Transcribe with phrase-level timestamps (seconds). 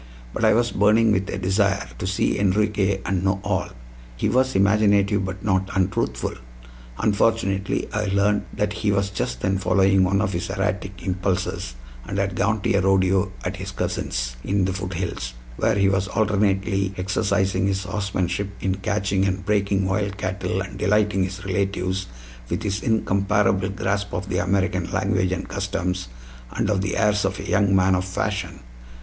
[0.33, 3.69] But I was burning with a desire to see Enriquez and know all.
[4.17, 6.33] He was imaginative but not untruthful.
[6.97, 12.17] Unfortunately, I learned that he was just then following one of his erratic impulses, and
[12.17, 16.95] had gone to a rodeo at his cousin's, in the foothills, where he was alternately
[16.97, 22.07] exercising his horsemanship in catching and breaking wild cattle and delighting his relatives
[22.49, 26.07] with his incomparable grasp of the American language and customs,
[26.53, 28.61] and of the airs of a young man of fashion.